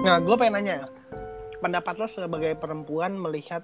[0.00, 0.88] Nah, gue pengen nanya,
[1.60, 3.60] pendapat lo sebagai perempuan melihat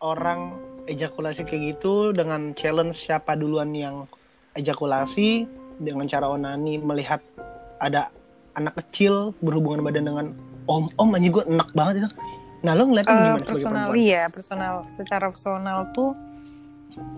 [0.00, 0.56] orang
[0.88, 4.08] ejakulasi kayak gitu dengan challenge siapa duluan yang
[4.56, 5.44] ejakulasi
[5.76, 7.20] dengan cara onani melihat
[7.76, 8.08] ada
[8.56, 10.26] anak kecil berhubungan badan dengan
[10.64, 12.10] om om aja gue enak banget itu.
[12.64, 14.74] Nah lo ngeliatnya Eh, gimana personal ya personal.
[14.88, 16.16] Secara personal tuh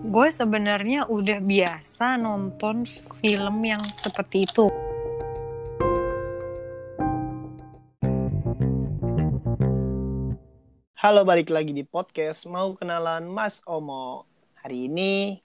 [0.03, 2.83] gue sebenarnya udah biasa nonton
[3.23, 4.67] film yang seperti itu
[11.07, 14.27] Halo balik lagi di podcast mau kenalan Mas Omo.
[14.59, 15.39] Hari ini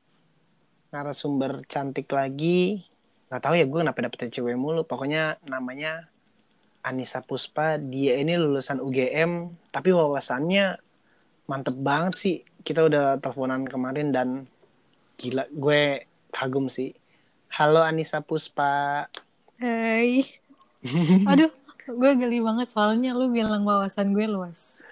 [0.91, 2.83] narasumber cantik lagi.
[3.31, 4.83] Nggak tahu ya gue kenapa dapetnya cewek mulu.
[4.83, 6.11] Pokoknya namanya
[6.83, 7.79] Anissa Puspa.
[7.79, 10.83] Dia ini lulusan UGM, tapi wawasannya
[11.47, 12.37] mantep banget sih.
[12.67, 14.51] Kita udah teleponan kemarin dan
[15.15, 16.91] gila gue kagum sih.
[17.55, 19.07] Halo Anissa Puspa.
[19.63, 20.27] Hai
[21.31, 21.55] aduh
[21.87, 24.83] gue geli banget soalnya lu bilang wawasan gue luas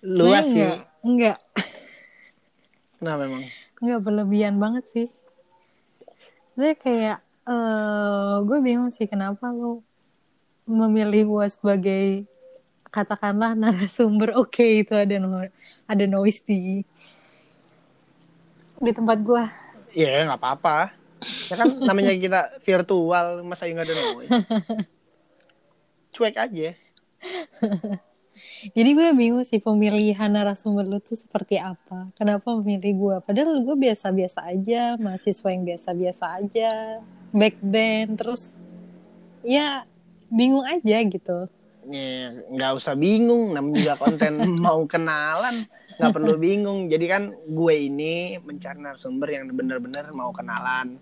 [0.00, 0.54] Luas sih.
[0.54, 1.38] enggak enggak
[2.98, 3.42] Nah memang.
[3.78, 5.08] enggak berlebihan banget sih
[6.52, 9.78] saya kayak eh gue bingung sih kenapa lu
[10.66, 12.04] memilih gue sebagai
[12.88, 15.54] katakanlah narasumber oke itu ada no-
[15.86, 16.82] ada noise di
[18.76, 19.44] di tempat gue
[19.90, 20.92] Ya nggak apa-apa.
[21.48, 24.30] Ya kan namanya kita virtual, masa nggak ada noise.
[26.12, 26.76] Cuek aja.
[28.74, 32.10] Jadi gue bingung sih pemilihan narasumber lu tuh seperti apa.
[32.18, 33.16] Kenapa memilih gue?
[33.22, 36.70] Padahal gue biasa-biasa aja, mahasiswa yang biasa-biasa aja.
[37.30, 38.50] Back then, terus
[39.46, 39.86] ya
[40.26, 41.46] bingung aja gitu.
[41.88, 45.64] Ya, nggak usah bingung, namanya juga konten mau kenalan,
[45.96, 46.90] nggak perlu bingung.
[46.90, 50.98] Jadi kan gue ini mencari narasumber yang benar-benar mau kenalan.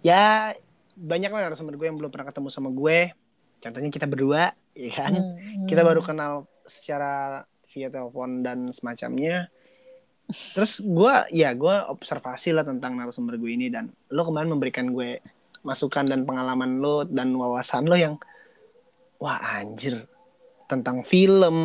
[0.00, 0.56] Ya
[0.96, 3.12] banyak lah narasumber gue yang belum pernah ketemu sama gue.
[3.60, 5.12] Contohnya kita berdua, ya kan?
[5.16, 5.88] Hmm, kita hmm.
[5.88, 6.32] baru kenal
[6.66, 9.48] secara via telepon dan semacamnya.
[10.28, 15.20] Terus gue ya gue observasi lah tentang narasumber gue ini dan lo kemarin memberikan gue
[15.64, 18.16] masukan dan pengalaman lo dan wawasan lo yang
[19.20, 20.04] wah anjir
[20.68, 21.56] tentang film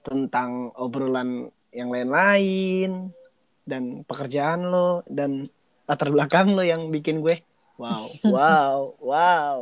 [0.00, 3.12] tentang obrolan yang lain-lain
[3.68, 5.48] dan pekerjaan lo dan
[5.84, 7.44] latar belakang lo yang bikin gue
[7.80, 9.58] wow wow wow.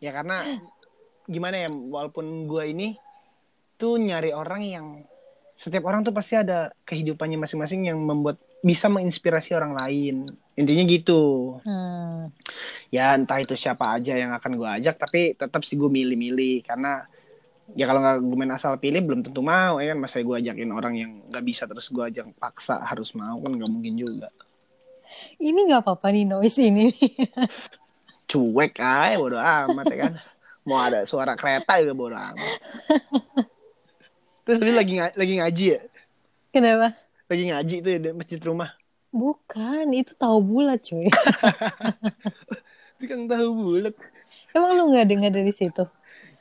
[0.00, 0.64] Ya karena
[1.30, 2.88] gimana ya walaupun gue ini
[3.78, 4.86] tuh nyari orang yang
[5.54, 10.24] setiap orang tuh pasti ada kehidupannya masing-masing yang membuat bisa menginspirasi orang lain.
[10.56, 11.56] Intinya gitu.
[11.64, 12.32] Hmm.
[12.92, 16.64] ya entah itu siapa aja yang akan gue ajak tapi tetap sih gue milih-milih.
[16.64, 17.04] Karena
[17.76, 19.98] ya kalau nggak gue main asal pilih belum tentu mau ya kan?
[20.00, 23.70] Masa gue ajakin orang yang nggak bisa terus gue ajak paksa harus mau kan nggak
[23.70, 24.28] mungkin juga.
[25.40, 26.88] Ini nggak apa-apa nih noise ini.
[28.30, 30.12] cuek aja bodo amat ya kan
[30.70, 32.38] mau ada suara kereta juga bodo amat
[34.40, 35.78] terus tadi lagi lagi ngaji ya
[36.50, 36.86] Kenapa?
[37.26, 38.70] lagi ngaji tuh ya di masjid rumah
[39.10, 41.10] Bukan, itu tahu bulat cuy.
[43.02, 43.94] tukang tahu bulat
[44.50, 45.82] Emang lu nggak dengar dari situ?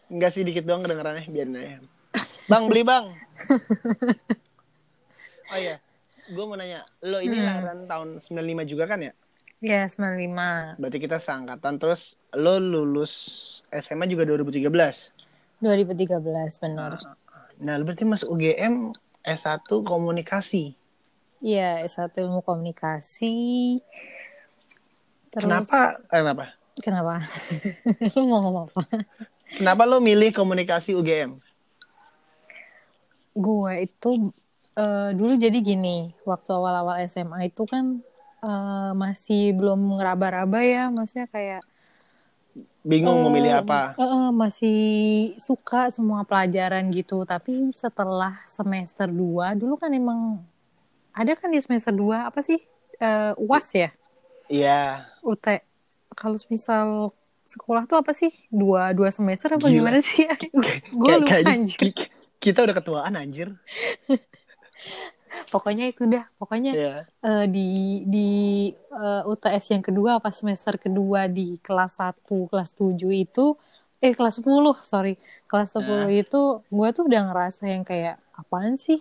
[0.05, 1.77] enggak sih dikit doang kedengerannya biarin aja
[2.45, 3.05] bang beli bang
[5.49, 5.75] oh iya
[6.25, 7.45] gue mau nanya lo ini Hmm.
[7.45, 9.13] lahiran tahun 95 juga kan ya
[9.59, 10.79] Ya, 95.
[10.79, 13.11] berarti kita seangkatan terus lo lulus
[13.71, 14.65] SMA juga 2013
[15.61, 16.97] 2013 benar.
[17.59, 20.73] nah lo berarti masuk UGM S1 komunikasi
[21.39, 23.79] Iya, S1 ilmu komunikasi.
[25.31, 26.45] Terus kenapa eh, kenapa
[26.79, 27.13] Kenapa?
[28.15, 28.83] Lu mau ngomong apa?
[29.55, 31.39] kenapa lo milih komunikasi UGM
[33.35, 34.35] Gue itu
[34.75, 38.03] eh, dulu jadi gini, waktu awal-awal SMA itu kan
[38.43, 41.61] eh, masih belum ngeraba-raba ya, maksudnya kayak
[42.85, 44.79] bingung mau milih eh, apa eh, masih
[45.39, 47.23] suka semua pelajaran gitu.
[47.27, 50.39] Tapi setelah semester 2, dulu kan emang
[51.11, 52.59] ada kan di semester 2 apa sih?
[52.99, 53.89] Eh, UAS ya?
[54.49, 55.45] iya UT
[56.17, 57.13] kalau misal
[57.45, 59.73] sekolah tuh apa sih dua dua semester apa Gila.
[59.77, 60.25] gimana sih
[61.01, 62.09] gue lupa anjir ki-
[62.41, 63.53] kita udah ketuaan anjir
[65.47, 66.25] pokoknya itu dah.
[66.35, 66.93] Pokoknya Iya.
[67.19, 67.67] eh, di
[68.05, 68.29] di
[68.73, 73.55] eh, UTS yang kedua pas semester kedua di kelas 1 kelas 7 itu
[73.99, 75.15] eh kelas 10 sorry.
[75.45, 78.99] Kelas 10 itu gue tuh udah ngerasa yang kayak apaan sih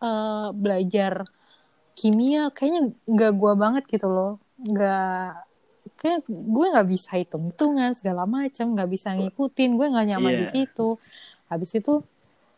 [0.00, 1.26] eh, belajar
[1.92, 2.48] kimia?
[2.50, 4.32] Kayaknya nggak gue banget gitu loh.
[4.56, 5.44] Nggak
[5.98, 10.46] kayak gue nggak bisa hitung hitungan segala macam nggak bisa ngikutin gue nggak nyaman di
[10.46, 10.52] Iya.
[10.54, 10.88] situ.
[11.50, 12.04] Habis itu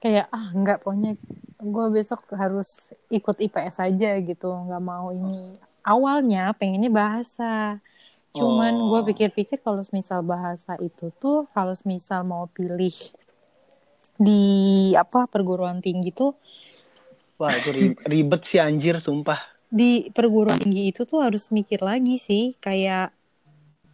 [0.03, 1.13] kayak ah nggak pokoknya
[1.61, 2.69] gue besok harus
[3.13, 7.53] ikut IPS aja gitu nggak mau ini awalnya pengennya bahasa
[8.37, 8.89] cuman Oh.
[8.91, 12.95] gue pikir-pikir kalau misal bahasa itu tuh kalau misal mau pilih
[14.21, 14.41] di
[15.03, 16.33] apa perguruan tinggi tuh
[17.41, 19.41] Wah itu ri- ribet sih anjir sumpah.
[19.71, 23.15] di perguruan tinggi itu tuh harus mikir lagi sih kayak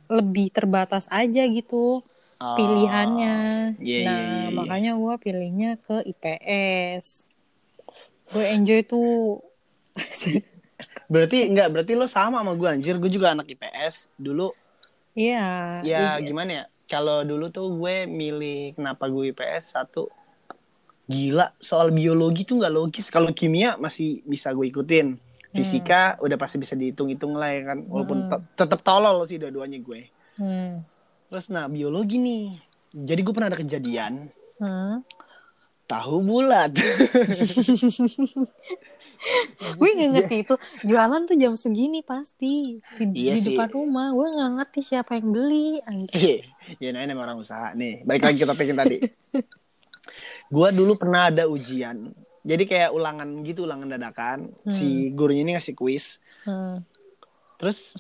[0.09, 2.03] lebih terbatas aja gitu
[2.37, 3.37] Oh, pilihannya.
[3.81, 4.53] iya, nah, iya, iya, iya.
[4.53, 7.33] makanya gue pilihnya ke IPS.
[8.29, 9.41] Gue enjoy tuh.
[11.07, 12.99] Berarti enggak, berarti lo sama sama gue anjir.
[12.99, 14.11] Gue juga anak IPS.
[14.17, 14.51] Dulu
[15.15, 15.81] Iya.
[15.81, 16.21] ya iya.
[16.21, 16.65] gimana ya?
[16.85, 20.11] Kalau dulu tuh gue milih kenapa gue IPS satu
[21.07, 23.07] gila soal biologi tuh nggak logis.
[23.09, 25.17] Kalau kimia masih bisa gue ikutin.
[25.49, 27.79] Fisika udah pasti bisa dihitung-hitung lah ya kan.
[27.87, 28.29] Walaupun Hmm.
[28.29, 30.01] te- tetap tolol sih dua-duanya gue.
[30.37, 30.85] Hmm.
[31.37, 32.57] Terus nah biologi nih.
[32.97, 35.05] Jadi gue pernah ada kejadian Hmm.
[35.85, 36.73] tahu bulat.
[39.77, 43.53] Gue nggak ngerti itu jualan tuh jam segini pasti di, Iya di sih.
[43.53, 44.17] depan rumah.
[44.17, 45.77] Gue nggak ngerti siapa yang beli.
[45.85, 46.41] Anjir.
[46.81, 48.01] ya namanya orang usaha nih.
[48.01, 48.97] Balik lagi ke topik yang tadi.
[50.57, 52.17] Gua dulu pernah ada ujian.
[52.41, 54.57] Jadi kayak ulangan gitu, ulangan dadakan.
[54.73, 56.17] Si gurunya ini ngasih kuis.
[56.49, 56.81] Hmm.
[57.61, 57.93] Terus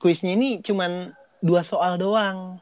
[0.00, 2.60] kuisnya ini cuman dua soal doang.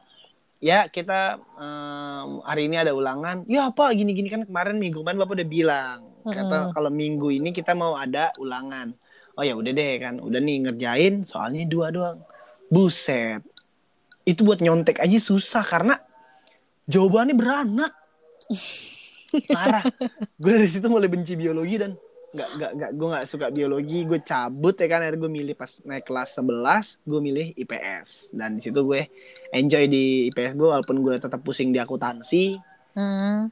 [0.63, 3.45] Ya kita em, hari ini ada ulangan.
[3.45, 5.99] Ya apa gini-gini kan kemarin minggu kemarin bapak udah bilang.
[6.25, 8.97] Kata kalau minggu ini kita mau ada ulangan.
[9.35, 12.23] Oh ya udah deh kan, udah nih ngerjain soalnya dua doang.
[12.71, 13.43] Buset,
[14.25, 16.01] itu buat nyontek aja susah karena
[16.89, 17.93] jawabannya beranak.
[19.51, 19.83] Parah.
[20.39, 21.93] gue dari situ mulai benci biologi dan
[22.35, 25.71] nggak nggak nggak gue nggak suka biologi gue cabut ya kan akhirnya gue milih pas
[25.81, 29.07] naik kelas 11 gue milih IPS dan di situ gue
[29.49, 32.59] enjoy di IPS gue walaupun gue tetap pusing di akuntansi
[32.95, 33.51] Hmm.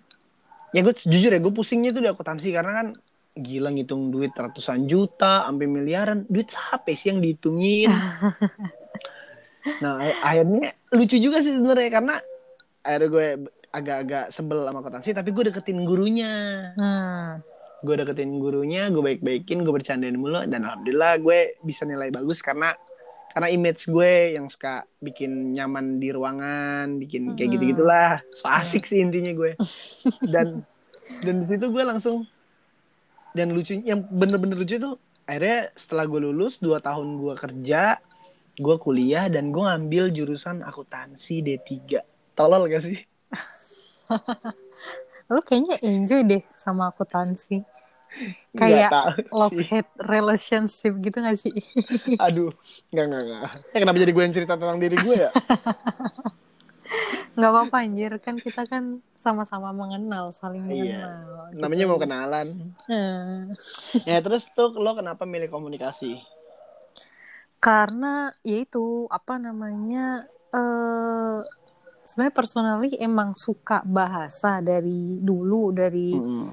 [0.71, 2.88] ya gue jujur ya gue pusingnya tuh di akuntansi karena kan
[3.33, 7.91] gila ngitung duit ratusan juta sampai miliaran duit siapa sih yang dihitungin
[9.83, 12.15] nah akhirnya lucu juga sih sebenarnya karena
[12.83, 13.27] akhirnya gue
[13.68, 16.31] agak-agak sebel sama akuntansi tapi gue deketin gurunya
[16.75, 17.44] Hmm.
[17.83, 22.71] Gue deketin gurunya gue baik-baikin gue bercandain mulu dan alhamdulillah gue bisa nilai bagus karena
[23.35, 28.85] karena image gue yang suka bikin nyaman di ruangan bikin kayak gitu gitulah so asik
[28.85, 29.57] sih intinya gue.
[30.33, 30.63] Dan
[31.19, 32.24] dan di situ gue langsung
[33.35, 34.95] dan lucu yang bener-bener lucu tuh
[35.27, 38.00] akhirnya setelah gue lulus dua tahun gue kerja
[38.53, 42.00] gue kuliah dan gue ngambil jurusan akuntansi D3
[42.38, 43.01] tolol gak sih?
[45.33, 47.65] Lu kayaknya enjoy deh sama akuntansi.
[48.54, 48.92] Nggak Kayak
[49.39, 51.54] love hate relationship gitu gak sih?
[52.25, 52.54] aduh
[52.89, 55.31] nggak nggak nggak ya, kenapa jadi gue yang cerita tentang diri gue ya
[57.33, 58.83] Gak apa-apa anjir kan kita kan
[59.18, 61.01] sama-sama mengenal saling Iya.
[61.01, 61.50] mengenal.
[61.50, 61.60] gitu.
[61.60, 62.48] namanya mau kenalan
[62.83, 63.56] Hmm.
[64.04, 66.19] ya terus tuh lo kenapa milih komunikasi
[67.57, 71.39] Karena ya itu apa namanya eh
[72.04, 76.51] sebenarnya personally emang suka bahasa dari dulu dari Hmm.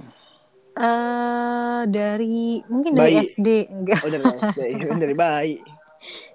[0.77, 3.27] Eh dari mungkin dari Bayi.
[3.27, 4.01] SD enggak.
[4.05, 4.25] Oh dari
[4.55, 4.75] dari,
[5.07, 5.57] dari bayi.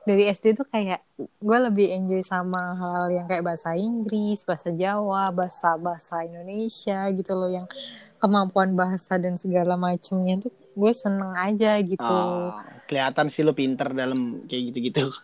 [0.06, 5.34] Dari SD tuh kayak gue lebih enjoy sama hal yang kayak bahasa Inggris, bahasa Jawa,
[5.34, 7.50] bahasa bahasa Indonesia gitu loh.
[7.50, 7.74] Yang
[8.22, 12.06] kemampuan bahasa dan segala macemnya tuh gue seneng aja gitu.
[12.06, 12.54] Oh,
[12.86, 15.10] kelihatan sih lo pinter dalam kayak gitu-gitu.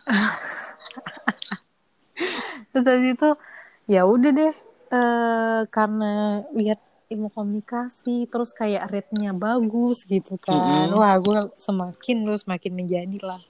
[2.74, 3.30] Terus habis itu
[3.86, 4.54] ya udah deh
[4.92, 6.80] eh karena lihat
[7.12, 10.88] ilmu komunikasi terus kayak rate-nya bagus gitu kan.
[10.88, 10.98] Mm-mm.
[10.98, 13.40] Wah, gue semakin terus semakin menjadi lah.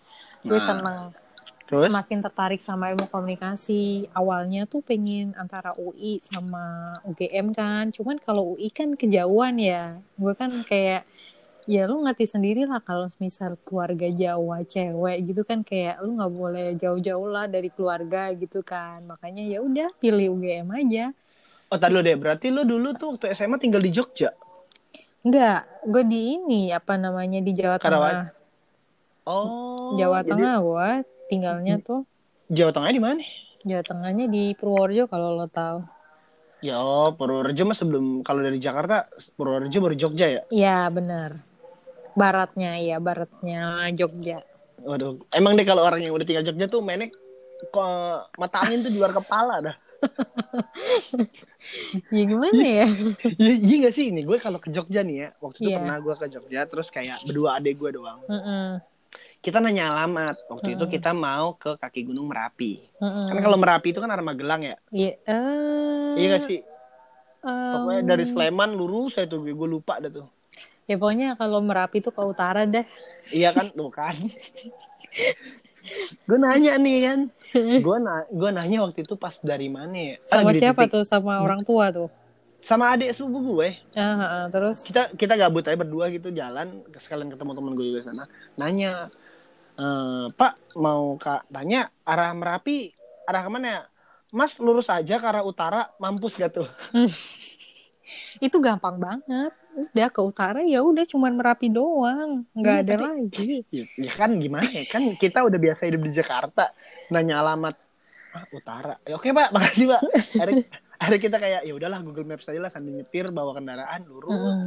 [0.42, 0.98] Gue Nah, seneng
[1.70, 4.10] terus semakin tertarik sama ilmu komunikasi.
[4.12, 7.88] Awalnya tuh pengen antara UI sama UGM kan.
[7.94, 10.02] Cuman kalau UI kan kejauhan ya.
[10.18, 11.08] Gue kan kayak
[11.62, 16.34] ya lu ngerti sendiri lah kalau misal keluarga Jawa cewek gitu kan kayak lu nggak
[16.34, 19.06] boleh jauh-jauh lah dari keluarga gitu kan.
[19.06, 21.14] Makanya ya udah pilih UGM aja.
[21.72, 24.30] Oh tadi lo deh berarti lo dulu tuh waktu SMA tinggal di Jogja
[25.22, 28.10] Enggak, gue di ini apa namanya di Jawa Karawan?
[28.10, 28.26] Tengah.
[29.24, 30.88] oh Jawa jadi Tengah gue
[31.28, 32.02] tinggalnya tuh.
[32.48, 33.22] Jawa Tengah di mana
[33.62, 35.86] Jawa Tengahnya di Purworejo kalau lo tahu.
[36.58, 41.38] ya oh, Purworejo mah sebelum kalau dari Jakarta Purworejo baru Jogja ya Iya benar.
[42.12, 44.42] Baratnya ya baratnya Jogja.
[44.78, 47.14] waduh emang deh kalau orang yang udah tinggal Jogja tuh mainnya
[47.64, 47.86] kok
[48.34, 49.76] mata angin tuh di luar kepala dah
[52.10, 52.86] Ya gimana ya?
[53.38, 55.76] Iya iya gak sih ini gue kalau ke Jogja nih ya waktu itu Iya.
[55.78, 58.78] pernah gue ke Jogja terus kayak berdua adek gue doang Mm-mm.
[59.38, 63.26] kita nanya alamat waktu itu kita mau ke kaki gunung Merapi Mm-mm.
[63.30, 65.12] kan kalau Merapi itu kan arah Magelang ya Iya.
[65.22, 66.58] eh, iya gak sih
[67.42, 70.26] em, pokoknya dari Sleman lurus saya tuh gue gue lupa dah tuh
[70.84, 72.82] Ya pokoknya kalau Merapi tuh ke utara dah.
[73.30, 74.14] iya kan tuh kan
[76.26, 77.18] gue nanya nih kan
[77.86, 80.16] gue na gue nanya waktu itu pas dari mana ya?
[80.28, 81.04] Ah, Sama di siapa titik- tuh?
[81.04, 82.08] Sama orang tua tuh.
[82.62, 83.74] sama adik sepupu gue.
[83.98, 84.86] Ah, ah, terus?
[84.86, 88.24] Kita kita gabut aja berdua gitu jalan sekalian ketemu temen gue juga sana.
[88.54, 89.10] Nanya
[89.74, 91.50] "Eh, Pak mau kak?
[91.50, 92.94] Tanya arah merapi
[93.24, 93.82] arah ke mana ya?
[94.30, 96.68] Mas lurus aja ke arah utara mampus gak tuh?
[98.40, 99.50] Itu gampang banget.
[99.72, 103.50] Udah ke utara ya udah cuman Merapi doang, nggak Iya, ada tapi- lagi.
[103.76, 104.68] ya, ya kan gimana?
[104.68, 106.76] Ya kan kita udah biasa hidup di Jakarta.
[107.08, 107.74] Nanya alamat
[108.32, 108.94] ah, utara.
[109.04, 109.48] Ya, oke pak.
[109.50, 110.00] Makasih pak.
[110.36, 110.64] Akhirnya,
[111.00, 114.32] akhirnya kita kayak ya udahlah Google Maps aja lah sambil nyetir bawa kendaraan lurus.
[114.32, 114.60] Mm-mm.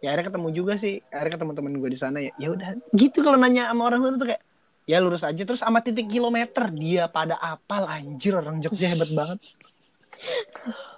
[0.00, 0.98] ya akhirnya ketemu juga sih.
[1.08, 2.68] Akhirnya ketemu temen gue di sana ya ya udah.
[2.90, 4.42] Gitu kalau nanya sama orang sana tuh kayak
[4.84, 5.42] ya lurus aja.
[5.44, 9.38] Terus sama titik kilometer dia pada apal anjir orang Jogja hebat banget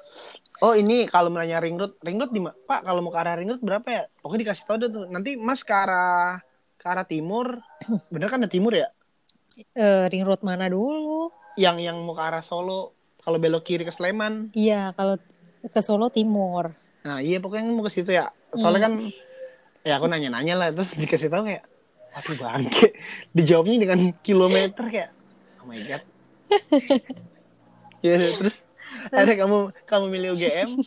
[0.62, 3.34] Oh ini kalau mau nanya ring road, ring road di Pak kalau mau ke arah
[3.34, 4.02] ring road berapa ya?
[4.22, 5.04] Pokoknya dikasih tau deh tuh.
[5.10, 6.38] Nanti Mas ke arah
[6.78, 7.58] ke arah timur,
[8.14, 8.86] bener kan ada timur ya?
[9.74, 11.34] Eh, ring road mana dulu?
[11.58, 12.94] Yang yang mau ke arah Solo,
[13.26, 14.54] kalau belok kiri ke Sleman.
[14.54, 15.18] Iya, kalau
[15.66, 16.70] ke Solo Timur.
[17.02, 18.30] Nah iya pokoknya mau ke situ ya.
[18.54, 18.94] Soalnya kan
[19.82, 21.66] ya aku nanya-nanya lah terus dikasih tahu kayak,
[22.14, 22.94] aduh bangke.
[23.34, 25.10] Dijawabnya dengan kilometer kayak,
[25.58, 26.02] oh my god.
[28.06, 28.62] ya terus
[29.20, 30.70] ada kamu kamu milih UGM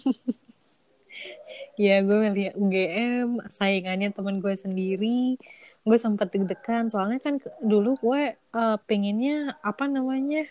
[1.75, 5.39] Iya, gue melihat UGM, saingannya temen gue sendiri.
[5.83, 10.43] Gue sempet deg-degan, soalnya kan dulu gue eh, pengennya apa namanya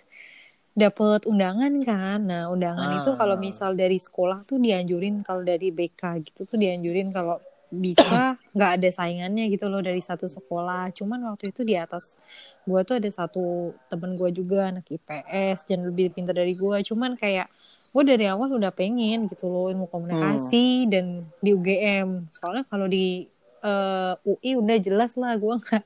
[0.72, 2.20] dapet undangan kan.
[2.24, 3.16] Nah, undangan itu Ah.
[3.20, 8.70] kalau misal dari sekolah tuh dianjurin kalau dari BK gitu tuh dianjurin kalau bisa nggak
[8.80, 10.92] ada saingannya gitu loh dari satu sekolah.
[10.92, 12.16] Cuman waktu itu di atas
[12.62, 13.44] gue tuh ada satu
[13.86, 16.78] temen gue juga anak IPS dan lebih pintar dari gue.
[16.82, 17.48] Cuman kayak
[17.90, 22.30] gue dari awal udah pengen gitu loh ilmu komunikasi dan di UGM.
[22.30, 23.26] Soalnya kalau di
[23.60, 25.84] eh, UI udah jelas lah gue nggak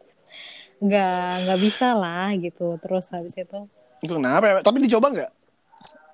[0.79, 2.77] nggak nggak bisa lah gitu.
[2.79, 3.61] Terus habis itu
[3.99, 4.55] itu kenapa ya?
[4.63, 5.31] Tapi dicoba nggak?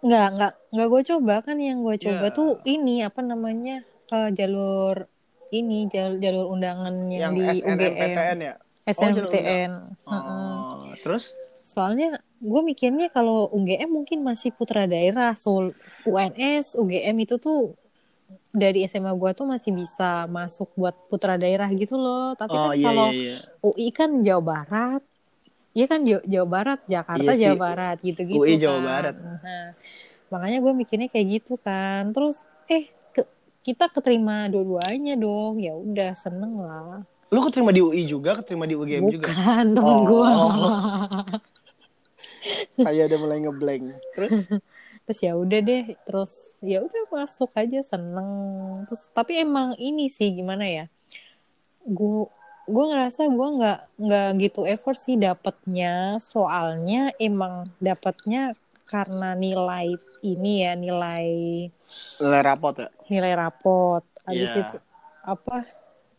[0.05, 2.35] nggak nggak nggak gue coba kan yang gue coba Ya.
[2.37, 3.81] tuh ini apa namanya
[4.13, 5.09] eh, jalur
[5.51, 8.55] ini jalur jalur undangan yang, Yang di UGM SNMPTN ya?
[8.85, 9.71] SNMPTN.
[10.05, 11.01] Oh, Heeh.
[11.01, 11.25] terus?
[11.65, 15.73] Soalnya gue mikirnya kalau UGM mungkin masih putra daerah, so
[16.05, 17.73] UNS, UGM itu tuh
[18.53, 22.37] dari SMA gue tuh masih bisa masuk buat putra daerah gitu loh.
[22.37, 23.37] Tapi Oh kan iya kalau iya iya.
[23.65, 25.03] UI kan Jawa Barat,
[25.73, 27.43] iya kan Jawa, Barat, Jakarta Iya sih.
[27.49, 28.61] Jawa Barat gitu-gitu UI kan.
[28.61, 29.15] Jawa Barat.
[29.17, 29.69] Nah,
[30.29, 32.13] makanya gue mikirnya kayak gitu kan.
[32.13, 32.93] Terus eh
[33.65, 35.59] kita keterima dua-duanya dong.
[35.59, 37.03] Ya udah seneng lah.
[37.33, 39.27] Lu keterima di UI juga, keterima di UGM juga?
[39.33, 40.05] Bukan temen Oh.
[40.05, 40.31] gue.
[42.85, 43.85] Kayak udah mulai ngeblank.
[44.15, 44.33] Terus?
[45.05, 46.33] terus ya udah deh terus
[46.65, 48.33] ya udah masuk aja seneng
[48.89, 50.85] terus tapi emang ini sih gimana ya
[51.85, 52.25] gue
[52.65, 60.53] gue ngerasa gue nggak nggak gitu effort sih dapetnya soalnya emang dapetnya karena nilai ini
[60.61, 61.27] ya nilai
[62.21, 62.89] Nilai rapot ya?
[63.07, 64.61] nilai rapot habis Iya.
[64.63, 64.77] itu
[65.21, 65.57] apa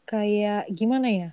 [0.04, 1.30] kayak gimana ya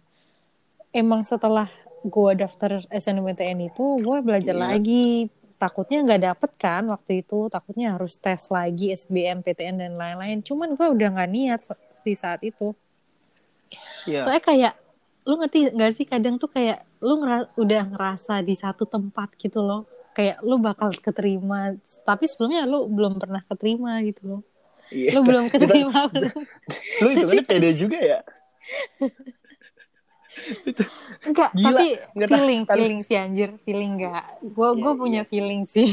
[0.90, 1.68] emang setelah
[2.02, 4.62] gue daftar SNMPTN itu gue belajar Iya.
[4.70, 10.42] lagi takutnya nggak dapet kan waktu itu takutnya harus tes lagi SBM PTN dan lain-lain
[10.42, 11.60] cuman gue udah nggak niat
[12.02, 12.74] di saat itu
[14.04, 14.20] Iya.
[14.20, 14.74] soalnya kayak
[15.22, 19.62] lu ngerti nggak sih kadang tuh kayak lu ngera- udah ngerasa di satu tempat gitu
[19.62, 24.42] loh kayak lu bakal keterima tapi sebelumnya lu belum pernah keterima gitu loh
[24.88, 25.16] Iya.
[25.16, 26.04] lu belum keterima
[27.00, 28.20] Lu hitungannya pede juga ya?
[31.22, 32.32] enggak Gila, tapi nggak tahu.
[32.34, 35.28] feeling Tapi- feeling sih anjir feeling enggak gue Iya, gue punya iya.
[35.28, 35.88] feeling sih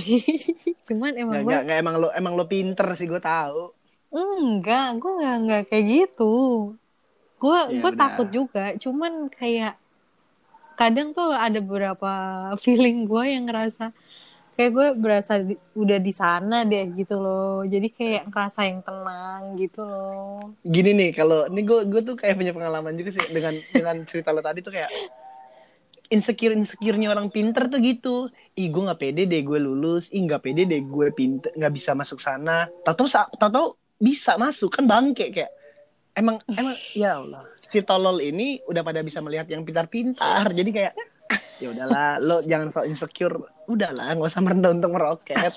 [0.86, 3.72] cuman emang gue nggak, nggak, emang lo emang lo pinter sih gue tahu.
[4.10, 6.34] enggak gue nggak nggak kayak gitu
[7.38, 8.00] gue Ya gue udah.
[8.00, 9.76] takut juga cuman kayak
[10.76, 12.12] kadang tuh ada beberapa
[12.58, 13.92] feeling gue yang ngerasa
[14.60, 17.64] kayak gue berasa di- udah di sana deh gitu loh.
[17.64, 20.52] Jadi kayak ngerasa yang tenang gitu loh.
[20.68, 24.36] Gini nih, kalau ini gue gue tuh kayak punya pengalaman juga sih dengan dengan cerita
[24.36, 24.92] lo tadi tuh kayak
[26.12, 28.28] insecure insecure-nya orang pinter tuh gitu.
[28.60, 31.96] Ih gue nggak pede deh gue lulus, ih nggak pede deh gue pinter nggak bisa
[31.96, 32.68] masuk sana.
[32.84, 33.08] Tahu
[33.40, 35.56] tahu bisa masuk kan bangke kayak.
[36.20, 40.52] Emang emang ya Allah si tolol ini udah pada bisa melihat yang pintar-pintar.
[40.52, 40.94] Jadi kayak
[41.62, 43.38] ya udahlah lo jangan sok insecure.
[43.70, 45.54] Udahlah nggak usah merendah untuk meroket.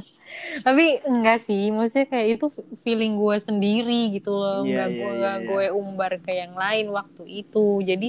[0.66, 2.46] Tapi enggak sih maksudnya kayak itu
[2.80, 4.64] feeling gue sendiri gitu loh.
[4.64, 5.48] Iya, nggak iya, gue iya, nggak iya.
[5.50, 7.66] gue umbar ke yang lain waktu itu.
[7.84, 8.08] Jadi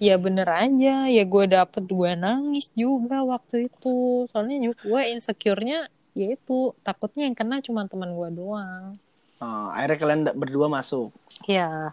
[0.00, 0.94] ya bener aja.
[1.10, 4.24] Ya gue dapet gue nangis juga waktu itu.
[4.32, 6.72] Soalnya juga gue insecure-nya ya itu.
[6.80, 8.96] Takutnya yang kena cuma teman gue doang.
[9.38, 11.12] Oh, akhirnya kalian berdua masuk?
[11.44, 11.92] Ya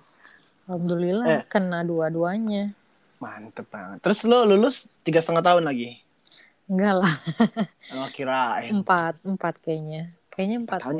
[0.65, 1.43] alhamdulillah Eh.
[1.45, 2.73] kena dua-duanya
[3.19, 3.97] mantep banget.
[4.03, 6.01] Terus lo lulus tiga setengah tahun lagi?
[6.65, 7.13] Enggak lah.
[7.95, 8.71] Oh kirain.
[8.81, 10.11] Empat empat kayaknya.
[10.33, 10.97] Kayaknya empat tahun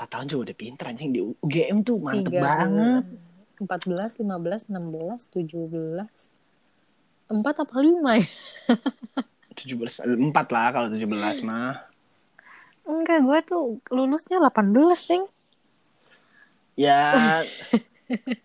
[0.00, 1.10] 4 tahun juga udah pinter anjing.
[1.12, 3.04] Di UGM tuh mantep Tiga banget.
[3.60, 6.32] empat belas lima belas enam belas tujuh belas.
[7.28, 8.26] Empat apa lima ya?
[9.60, 9.76] 17
[10.08, 11.84] 4 lah kalau 17 mah.
[12.80, 14.72] enggak gue tuh lulusnya 18
[15.12, 15.24] nih
[16.80, 17.02] Ya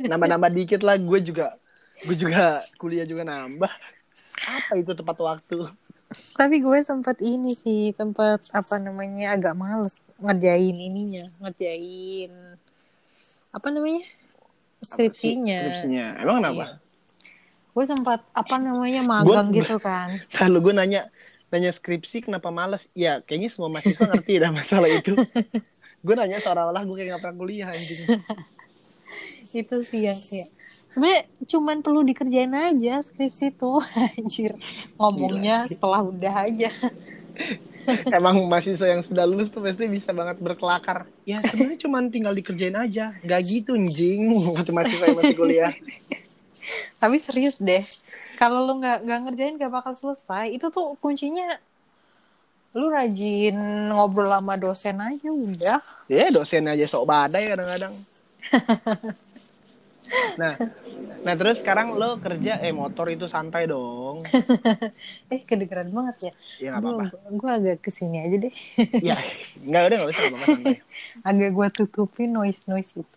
[0.04, 1.00] nambah-nambah dikit lah.
[1.00, 1.56] Gue juga
[2.04, 3.72] gue juga kuliah juga nambah.
[4.44, 5.72] Apa itu tepat waktu?
[6.38, 12.32] tapi gue sempet ini sih sempet apa namanya agak males ngerjain ininya ngerjain
[13.52, 14.06] apa namanya
[14.84, 16.06] skripsinya Skripsinya.
[16.22, 16.66] Emang kenapa?
[17.76, 21.12] gue sempat apa namanya magang Gua- gitu kan Kalau gue nanya
[21.52, 22.88] nanya skripsi kenapa males?
[22.96, 25.16] Ya kayaknya semua mahasiswa ngerti dah masalah itu.
[26.06, 28.08] gue nanya seolah-olah gue kayak gak pernah kuliah anjing.
[29.60, 30.52] itu sih yang kayak
[30.96, 33.84] sebenarnya cuman perlu dikerjain aja skripsi tuh
[34.16, 34.56] anjir
[34.96, 36.72] ngomongnya setelah udah aja
[38.10, 41.06] Emang mahasiswa yang sudah lulus tuh pasti bisa banget berkelakar.
[41.22, 43.14] Ya sebenarnya cuma tinggal dikerjain aja.
[43.22, 44.34] Gak gitu anjing.
[44.58, 45.74] Kata mahasiswa yang masih kuliah.
[46.98, 47.86] tapi serius deh
[48.42, 51.62] kalau lu nggak nggak ngerjain gak bakal selesai itu tuh kuncinya
[52.74, 53.54] lu rajin
[53.94, 57.94] ngobrol sama dosen aja udah Ya dosen aja sok badai kadang-kadang.
[60.36, 60.54] Nah,
[61.26, 64.22] nah terus sekarang lo kerja eh motor itu santai dong.
[65.34, 67.06] eh kedengeran banget ya Ya nggak apa-apa.
[67.34, 68.54] gue agak ke sini aja deh
[69.04, 69.16] Ya
[69.68, 70.76] nggak udah nggak usah apa-apa santai.
[71.30, 73.16] agak gue tutupin noise noise itu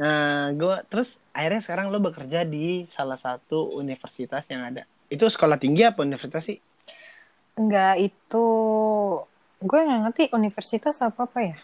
[0.00, 4.82] Nah, gue terus akhirnya sekarang lo bekerja di salah satu universitas yang ada.
[5.12, 6.56] Itu sekolah tinggi apa universitas sih?
[7.60, 8.44] enggak itu
[9.60, 11.56] gue nggak ngerti universitas apa apa ya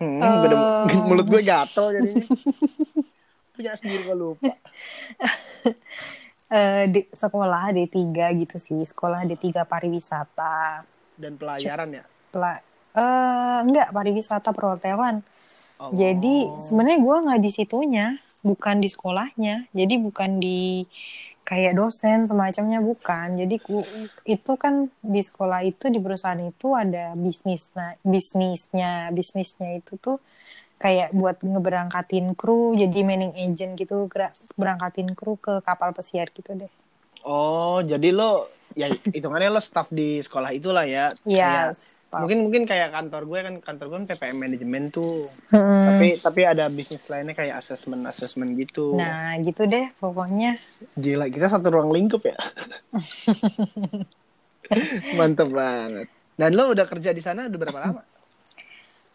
[0.00, 0.38] Hmm, Eh.
[0.44, 2.26] gede- mulut gue gatel jadinya.
[3.60, 4.52] Punya sendiri gue lupa.
[6.50, 7.94] Eh, di sekolah D3
[8.42, 10.82] gitu sih sekolah D3 pariwisata
[11.14, 12.02] Dan pelayaran ya.
[12.26, 12.58] Pela
[12.90, 15.22] eh enggak pariwisata perhotelan
[15.80, 15.96] Oh.
[15.96, 18.06] jadi sebenarnya gue nggak di situnya
[18.44, 20.84] bukan di sekolahnya jadi bukan di
[21.48, 23.80] kayak dosen semacamnya bukan jadi ku,
[24.28, 30.20] itu kan di sekolah itu di perusahaan itu ada bisnis nah bisnisnya bisnisnya itu tuh
[30.80, 36.56] kayak buat ngeberangkatin kru jadi manning agent gitu gerak berangkatin kru ke kapal pesiar gitu
[36.56, 36.72] deh
[37.24, 41.12] Oh, jadi lo ya hitungannya lo staff di sekolah itulah ya.
[41.28, 42.24] Iya, staff.
[42.24, 45.28] Mungkin mungkin kayak kantor gue kan kantor gue kan PPM manajemen tuh.
[45.52, 45.84] Mm.
[45.84, 48.96] Tapi tapi ada bisnis lainnya kayak asesmen asesmen gitu.
[48.96, 50.56] nah gitu deh pokoknya
[50.96, 52.38] Gila, kita satu ruang lingkup ya.
[55.18, 56.08] Mantep banget.
[56.40, 58.02] Dan lo udah kerja di sana udah berapa lama?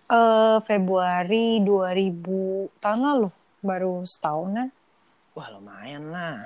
[0.05, 2.21] Eh Februari 2000
[2.77, 4.69] tahun lalu baru setahunan
[5.33, 6.45] Wah, lumayan lah.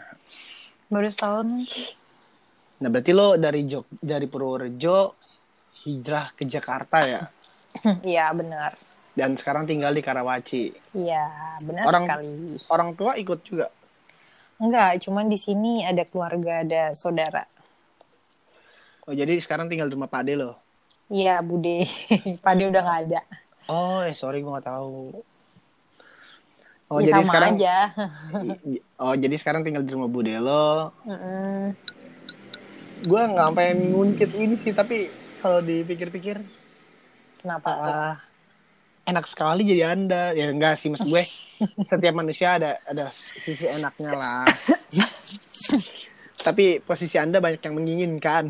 [0.88, 1.86] baru setahunan sih
[2.80, 5.12] Nah, berarti lo dari Jog dari Purworejo
[5.84, 7.22] hijrah ke Jakarta ya.
[8.08, 8.72] Iya benar
[9.12, 10.72] Dan sekarang tinggal di Karawaci.
[10.96, 11.28] Iya
[11.60, 12.32] benar Orang- sekali
[12.68, 13.68] Orang tua ikut juga.
[14.56, 17.44] enggak cuman di sini ada keluarga ada saudara
[19.04, 20.54] Oh, jadi sekarang tinggal di rumah Pak De lo.
[21.10, 21.84] Iya Bude
[22.46, 23.22] Pade udah nggak ada
[23.68, 25.20] Oh, eh sorry gue gak tahu.
[26.90, 27.76] Oh, ya, jadi sama sekarang aja
[28.98, 30.90] Oh, jadi sekarang tinggal di rumah Bude lo.
[31.06, 31.78] Mm-mm.
[33.06, 35.08] Gue nggak pengen ngungkit ini sih, tapi
[35.40, 36.42] kalau dipikir-pikir
[37.40, 37.94] kenapa tuh?
[37.94, 38.16] ah,
[39.06, 40.34] enak sekali jadi Anda.
[40.34, 41.24] Ya enggak sih, mas gue.
[41.94, 44.44] Setiap manusia ada ada sisi enaknya lah.
[46.46, 48.46] tapi posisi Anda banyak yang menginginkan.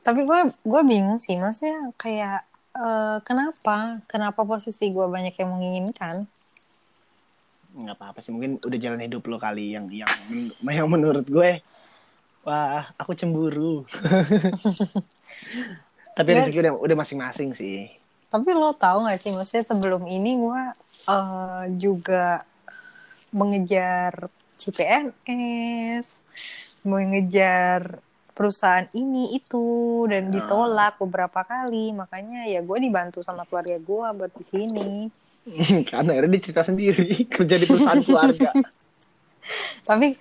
[0.00, 4.04] tapi gue gue bingung sih maksudnya kayak eh, kenapa?
[4.06, 6.28] Kenapa posisi gue banyak yang menginginkan?
[7.76, 10.08] Nggak apa-apa sih mungkin udah jalan hidup lo kali yang yang
[10.64, 11.60] yang menurut gue.
[12.46, 13.84] Wah aku cemburu.
[16.16, 16.48] Tapi Nggak.
[16.48, 17.92] rezeki udah udah masing-masing sih.
[18.32, 20.62] Tapi lo tahu gak sih, maksudnya sebelum ini gue
[21.08, 22.42] eh, juga
[23.30, 26.08] mengejar CPNS,
[26.82, 28.00] mengejar
[28.36, 31.96] perusahaan ini itu dan ditolak beberapa kali.
[31.96, 34.92] Makanya ya gue dibantu sama keluarga gue buat di sini.
[35.90, 38.50] karena akhirnya dia cerita sendiri kerja di perusahaan keluarga
[39.88, 40.18] Tapi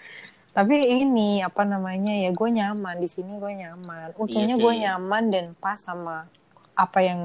[0.55, 4.15] tapi ini apa namanya ya gue nyaman di sini gue nyaman.
[4.15, 6.31] Untungnya Iya gue nyaman dan pas sama
[6.75, 7.19] apa yang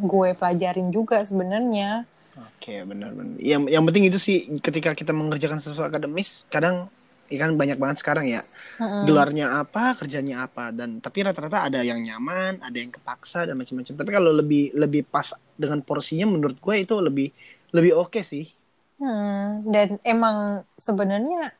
[0.00, 2.10] gue pelajarin juga sebenarnya.
[2.34, 6.90] oke benar-benar yang yang penting itu sih ketika kita mengerjakan sesuatu akademis kadang
[7.26, 8.40] ya kan banyak banget sekarang ya
[8.76, 9.06] Mm-mm.
[9.06, 13.94] gelarnya apa kerjanya apa dan tapi rata-rata ada yang nyaman ada yang kepaksa dan macam-macam
[13.94, 17.28] tapi kalau lebih lebih pas dengan porsinya menurut gue itu lebih
[17.70, 18.46] lebih oke sih
[18.94, 21.50] Hmm, dan emang sebenarnya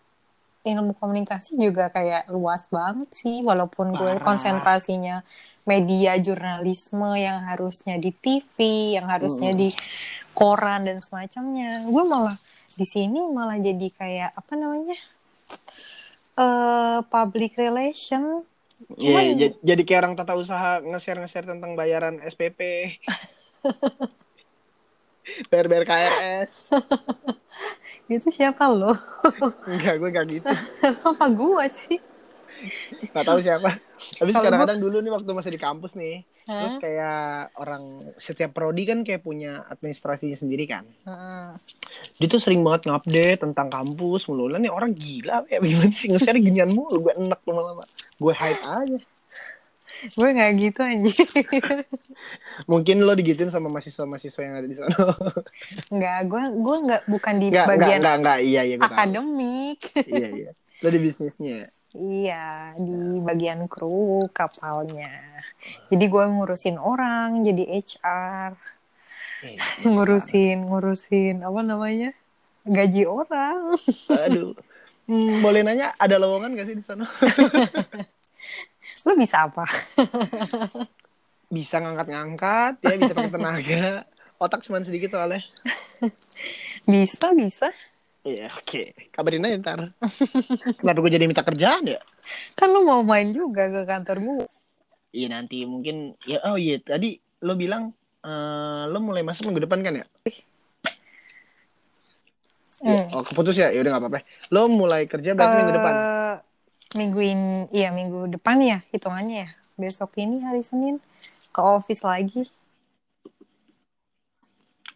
[0.65, 4.23] ilmu komunikasi juga kayak luas banget sih walaupun gue Parah.
[4.23, 5.21] konsentrasinya
[5.67, 8.57] media jurnalisme yang harusnya di TV
[8.97, 9.59] yang harusnya Mm.
[9.61, 9.69] di
[10.33, 12.39] koran dan semacamnya gue malah
[12.75, 14.97] di sini malah jadi kayak apa namanya
[16.35, 18.43] eh public relation
[18.85, 22.61] Iya, Cuman- j- jadi kayak orang tata usaha nge-share nge-share tentang bayaran SPP.
[25.49, 26.51] bayar bayar KRS.
[28.13, 28.93] itu siapa lo
[29.65, 30.53] Enggak, gue gak gitu.
[31.09, 31.97] apa gue sih
[33.15, 33.79] Gak tahu siapa.
[34.19, 36.61] Tapi kadang-kadang dulu nih waktu masih di kampus nih, Hah?
[36.61, 37.83] terus kayak orang
[38.21, 40.85] setiap prodi kan kayak punya administrasinya sendiri kan.
[41.09, 41.49] Heeh.
[42.21, 44.53] Dia tuh sering banget ngupdate tentang kampus mulu.
[44.53, 47.09] Lah nih orang gila ya gimana sih nge-share ginian mulu.
[47.09, 47.85] Gue enak lama-lama.
[48.21, 49.01] Gue hype aja.
[50.05, 51.29] gue nggak gitu anjir
[52.67, 54.91] Mungkin lo digituin sama mahasiswa-mahasiswa yang ada di sana.
[55.89, 58.39] nggak gue gue nggak bukan di enggak, bagian enggak, enggak.
[58.43, 58.91] Iya, iya, tahu.
[58.91, 60.51] akademik Iya, iya.
[60.83, 61.59] Lo di bisnisnya.
[61.95, 65.15] Iya, di bagian kru kapalnya.
[65.89, 68.53] Jadi gue ngurusin orang, jadi HR,
[69.45, 69.59] Eh,
[69.93, 72.11] ngurusin ngurusin apa namanya
[72.67, 73.79] gaji orang.
[74.11, 74.53] Aduh.
[75.05, 77.05] Hmm, boleh nanya ada lowongan gak sih di sana?
[79.05, 79.69] Lo bisa apa?
[81.53, 84.09] Bisa ngangkat-ngangkat, ya bisa pakai tenaga.
[84.41, 85.45] Otak cuma sedikit soalnya.
[86.89, 87.69] Bisa bisa.
[88.25, 89.13] Iya, oke.
[89.13, 89.81] Kabarin aja ntar.
[90.81, 92.01] Kenapa gue jadi minta kerjaan ya?
[92.57, 94.47] Kan lo mau main juga ke kantor gue.
[95.15, 99.85] Iya nanti mungkin ya oh iya tadi lo bilang eh, lo mulai masuk minggu depan
[99.85, 100.07] kan ya?
[102.81, 103.05] Hmm.
[103.13, 103.71] Oh keputus ya?
[103.71, 104.21] Ya udah nggak apa-apa.
[104.51, 105.95] Lo mulai kerja berarti minggu depan.
[106.95, 109.49] Minggu ini, iya minggu depan ya hitungannya ya.
[109.77, 110.97] Besok ini hari Senin
[111.53, 112.49] ke office lagi.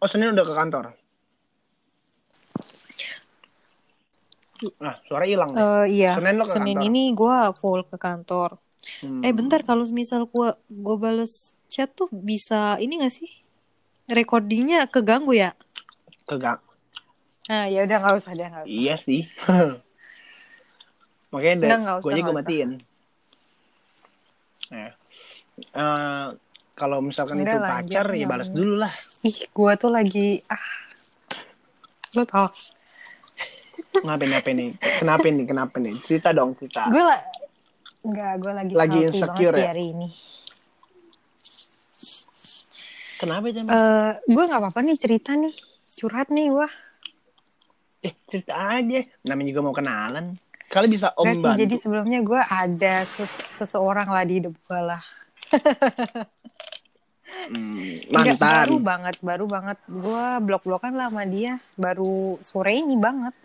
[0.01, 0.98] Oh Senin udah ke kantor.
[4.79, 5.49] Nah suara hilang.
[5.55, 6.19] Eh, iya.
[6.19, 6.89] Senin lo ke Senin kantor.
[6.91, 8.49] ini gue full ke kantor.
[9.03, 9.21] Hmm.
[9.23, 13.29] Eh bentar kalau misal gua gua bales chat tuh bisa ini gak sih?
[14.09, 15.53] Recordingnya keganggu ya?
[16.25, 16.63] Kegak.
[17.49, 18.73] Nah ya udah nggak usah deh nggak usah.
[18.73, 19.21] Iya sih.
[21.33, 22.71] Makanya dari usah, gue aja gue matiin.
[24.69, 24.89] Ya.
[25.59, 26.27] Eh,
[26.73, 28.93] kalau misalkan Nggak itu lah, pacar ya balas dulu lah.
[29.21, 30.65] Ih gua tuh lagi ah
[32.17, 32.49] lo tau
[33.99, 34.31] Kenapa nih?
[34.31, 34.69] Kenapa nih?
[34.79, 35.45] Kenapa nih?
[35.45, 35.93] Kenapa nih?
[35.97, 36.87] Cerita dong, cerita.
[36.87, 37.21] gue lah
[37.99, 39.67] nggak gue lagi Lagi insecure ya?
[39.75, 40.07] hari ini.
[43.19, 43.59] Kenapa itu?
[43.59, 43.71] emang?
[43.75, 45.51] Eh gue nggak apa-apa nih cerita nih
[45.99, 46.69] curhat nih gua.
[47.99, 49.03] Eh, cerita aja.
[49.27, 50.39] Namanya juga mau kenalan.
[50.71, 51.59] Kali bisa om Nggak sih, bantu.
[51.59, 55.03] jadi sebelumnya gue ada ses- seseorang lah di hidup gue lah.
[57.29, 58.89] Hmm, Nggak, baru mantan.
[58.89, 59.77] banget, baru banget.
[59.85, 61.61] Gue blok-blokan lah sama dia.
[61.77, 63.37] Baru sore ini banget.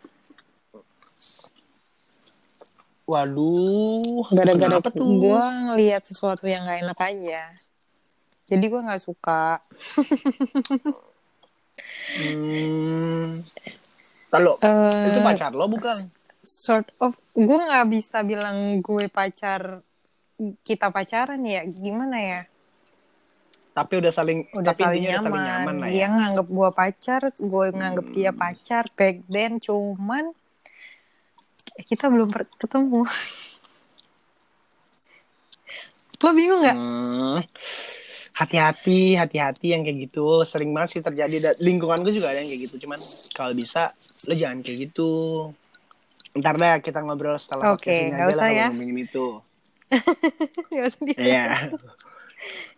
[3.04, 4.32] Waduh.
[4.32, 4.96] Gara-gara tuh?
[4.96, 7.42] gue ngelihat sesuatu yang gak enak aja.
[8.44, 9.60] Jadi gue nggak suka.
[12.14, 13.42] Hmm.
[14.28, 15.96] Kalau eh itu pacar lo bukan?
[16.40, 19.80] Sort of, gue nggak bisa bilang gue pacar
[20.60, 21.64] kita pacaran ya.
[21.64, 22.40] Gimana ya?
[23.74, 25.14] Tapi udah saling Udah tapi saling nyaman.
[25.14, 25.94] udah saling nyaman lah ya.
[25.94, 28.38] Dia nganggep gue pacar, gue nganggep dia Hmm.
[28.38, 28.84] pacar.
[28.92, 30.24] Back then cuman
[31.76, 33.02] kita belum ketemu.
[36.16, 36.76] Lo bingung nggak?
[36.76, 37.38] Hmm.
[38.34, 40.42] Hati-hati, hati-hati yang kayak gitu.
[40.42, 41.36] Sering banget sih terjadi.
[41.40, 42.82] Da- Lingkungan gue juga ada yang kayak gitu.
[42.82, 42.98] Cuman
[43.30, 43.94] kalau bisa,
[44.26, 45.10] lo jangan kayak gitu.
[46.34, 48.66] Ntar deh kita ngobrol setelah Oke, podcast ini aja lah ya.
[48.70, 49.26] ngomongin itu.
[50.72, 51.46] Nggak usah di- Iya.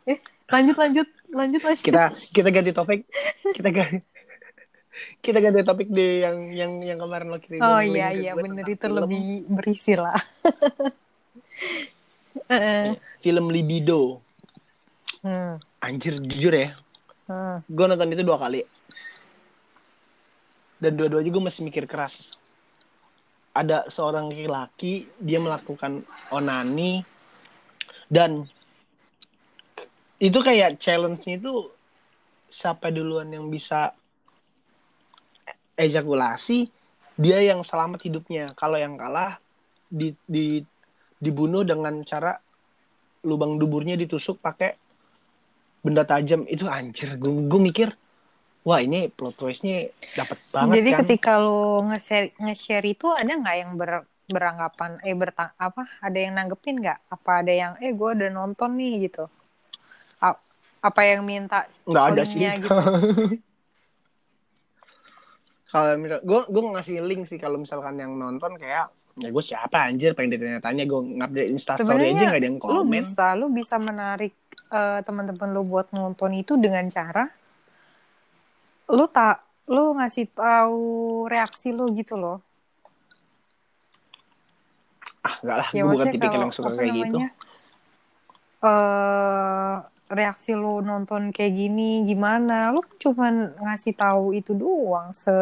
[0.46, 1.82] lanjut lanjut lanjut lanjut.
[1.82, 3.00] kita kita ganti topik.
[3.50, 3.98] Kita ganti
[5.20, 7.60] kita ganti topik di yang yang yang kemarin lo kirim.
[7.60, 9.04] Oh iya iya bener itu film.
[9.04, 10.16] lebih berisi lah.
[12.46, 14.22] Eh, film libido.
[15.24, 16.70] hmm, Anjir jujur ya,
[17.26, 17.66] hmm.
[17.66, 18.62] gue nonton itu dua kali.
[20.78, 22.14] Dan dua-duanya gue masih mikir keras.
[23.56, 27.02] Ada seorang laki-laki, dia melakukan onani,
[28.06, 28.46] dan
[30.22, 31.72] itu kayak challenge-nya itu
[32.46, 33.92] siapa duluan yang bisa
[35.76, 36.68] ejakulasi,
[37.16, 38.50] dia yang selamat hidupnya.
[38.56, 39.38] Kalau yang kalah,
[39.86, 40.60] di, di,
[41.20, 42.36] dibunuh dengan cara
[43.22, 44.74] lubang duburnya ditusuk pakai
[45.84, 46.42] benda tajam.
[46.50, 47.94] Itu anjir, gue mikir,
[48.66, 51.00] wah ini plot twist-nya dapat banget Jadi kan.
[51.04, 53.90] ketika lo nge-share nge-share itu ada nggak yang ber,
[54.26, 56.98] beranggapan eh bertang apa ada yang nanggepin nggak?
[57.12, 59.30] Apa ada yang eh gue udah nonton nih gitu?
[60.18, 60.40] A-
[60.82, 62.70] apa yang minta nggak ada sih gitu?
[65.66, 69.88] kalau misal gue gue ngasih link sih kalau misalkan yang nonton kayak ya gue siapa
[69.88, 73.02] anjir pengen ditanya-tanya gue ngupdate instastory aja gak ada yang lu komen.
[73.02, 74.34] Bisa lu bisa menarik
[74.70, 77.24] eh, teman-teman lu buat nonton itu dengan cara
[78.92, 82.38] lu tak lu ngasih tahu reaksi lu gitu loh.
[85.26, 87.18] Ah enggak lah ya gue bukan tipikal yang suka kayak gitu.
[88.66, 89.76] eh
[90.08, 92.70] reaksi lu nonton kayak gini gimana?
[92.70, 95.34] Lu cuman ngasih tahu itu doang se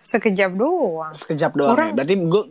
[0.00, 1.12] sekejap doang.
[1.14, 1.94] Sekejap doang Orang- ya.
[1.96, 2.42] Berarti gue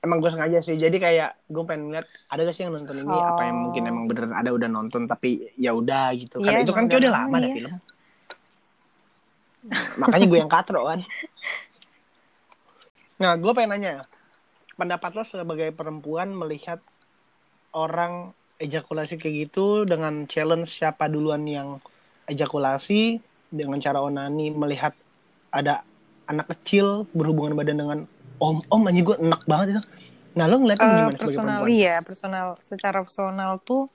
[0.00, 0.74] emang gue sengaja sih.
[0.74, 3.10] Jadi kayak gue pengen lihat ada gak sih yang nonton ini?
[3.10, 3.62] Apa yang Oh.
[3.64, 6.48] mungkin emang beneran ada udah nonton tapi ya udah gitu kan.
[6.50, 7.54] Iya, itu kan kayak udah lama dia.
[7.54, 7.74] film.
[9.96, 11.00] makanya gue yang katro kan.
[13.16, 13.92] Nah gue pengen nanya
[14.74, 16.82] pendapat lo sebagai perempuan melihat
[17.72, 21.78] orang ejakulasi kayak gitu dengan challenge siapa duluan yang
[22.26, 24.94] ejakulasi dengan cara onani melihat
[25.50, 25.82] ada
[26.26, 27.98] anak kecil berhubungan badan dengan
[28.38, 29.82] om om aja gue enak banget itu.
[30.34, 32.46] Nah lo ngeliatnya Eh, gimana personal iya personal.
[32.58, 33.86] Secara personal tuh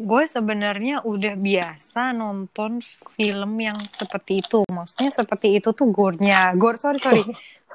[0.00, 2.80] gue sebenarnya udah biasa nonton
[3.16, 4.64] film yang seperti itu.
[4.68, 6.52] Maksudnya seperti itu tuh gore-nya.
[6.56, 7.24] Gore sorry sorry.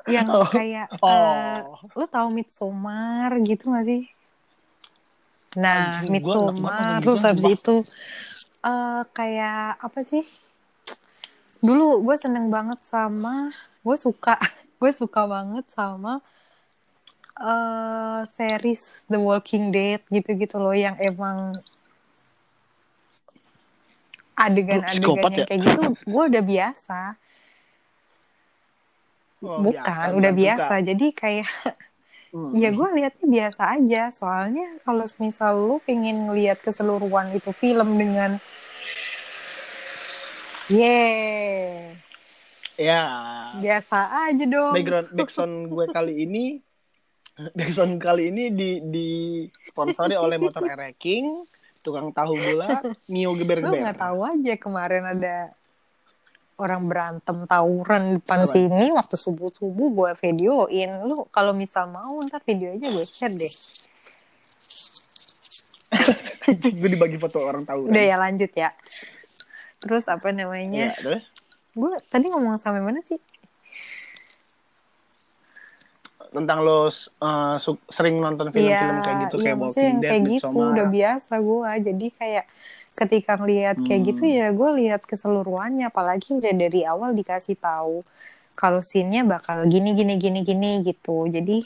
[0.05, 0.45] Yang Oh.
[0.45, 4.05] kayak oh lo tau Midsommar gitu gak sih
[5.55, 7.75] nah Anjing, Midsommar terus habis itu
[8.65, 10.25] eh kayak apa sih?
[11.61, 13.53] Dulu gue seneng banget sama
[13.85, 14.35] gue suka
[14.81, 16.19] gue suka banget sama
[17.35, 21.53] eh series The Walking Dead gitu-gitu loh yang emang
[24.35, 25.47] adegan-adegan yang ya?
[25.47, 26.99] kayak gitu gue udah biasa.
[29.45, 30.73] Oh, bukan biasa, udah biasa.
[30.75, 30.87] suka.
[30.89, 31.49] jadi kayak
[32.35, 32.51] Hmm.
[32.51, 34.11] ya gue liatnya biasa aja.
[34.11, 38.43] Soalnya kalau misal lu pengen ngeliat keseluruhan itu film dengan
[40.67, 41.95] yeah.
[42.75, 43.03] Ya.
[43.55, 44.75] Biasa aja dong.
[44.75, 46.45] Background backsound gue kali ini
[47.57, 49.09] backsound kali ini di di
[49.71, 51.31] sponsori oleh motor Ereking
[51.85, 52.81] tukang tahu gula
[53.13, 55.53] Mio lu geber-geber nggak tahu aja kemarin ada
[56.55, 58.51] orang berantem tawuran depan Apa?
[58.51, 61.03] sini waktu subuh subuh gue videoin.
[61.03, 63.53] Lu kalau misal mau ntar video aja gue share deh.
[66.81, 68.69] Gue dibagi foto orang tahu udah ya lanjut ya.
[69.79, 70.91] Terus apa namanya?
[70.99, 71.23] Ya
[71.75, 73.19] gue tadi ngomong sampai mana sih?
[76.31, 77.55] Tentang lo uh,
[77.91, 81.69] sering nonton film-film kayak gitu iya, kayak maksudnya Walking Dead, kayak gitu udah biasa gue
[81.79, 82.45] jadi kayak
[82.95, 84.09] ketika ngelihat kayak Hmm.
[84.09, 88.01] gitu ya gue lihat keseluruhannya apalagi udah dari awal dikasih tahu
[88.55, 91.59] kalau scene-nya bakal gini gini gini gini gitu jadi